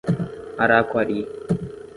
Araquari 0.63 1.19